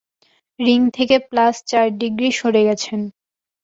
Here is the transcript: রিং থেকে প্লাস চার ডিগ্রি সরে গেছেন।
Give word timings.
রিং 0.59 0.79
থেকে 0.97 1.15
প্লাস 1.29 1.55
চার 1.69 1.87
ডিগ্রি 2.01 2.29
সরে 2.31 2.61
গেছেন। 2.67 3.01